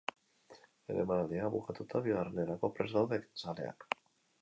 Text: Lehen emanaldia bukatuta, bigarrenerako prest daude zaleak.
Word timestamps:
Lehen 0.85 1.01
emanaldia 1.03 1.51
bukatuta, 1.57 2.03
bigarrenerako 2.09 2.75
prest 2.81 3.01
daude 3.01 3.25
zaleak. 3.47 3.91